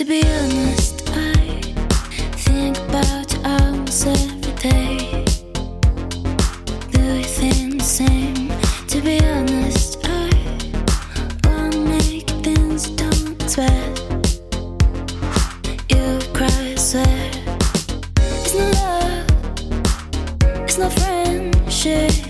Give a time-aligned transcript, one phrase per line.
[0.00, 1.60] To be honest, I
[2.32, 5.26] think about arms every day.
[6.90, 8.48] Do you think the same?
[8.88, 10.30] To be honest, I
[11.44, 14.00] wanna make things don't sweat.
[15.90, 17.30] You cry, swear.
[18.16, 19.26] It's not love,
[20.64, 22.29] it's not friendship.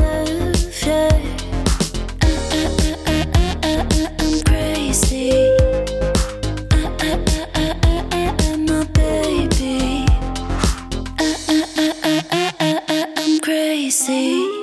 [13.91, 14.60] see